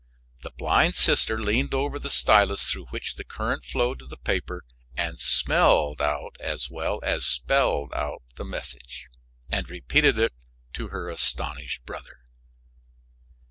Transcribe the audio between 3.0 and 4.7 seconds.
the current flowed to the paper